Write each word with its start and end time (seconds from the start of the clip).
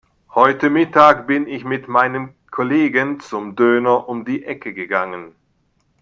Heute 0.33 0.71
Mittag 0.71 1.27
bin 1.27 1.47
ich 1.47 1.63
mit 1.63 1.87
meinen 1.87 2.33
Kollegen 2.49 3.19
zum 3.19 3.55
Döner 3.55 4.09
um 4.09 4.25
die 4.25 4.43
Ecke 4.45 4.73
gegangen. 4.73 5.35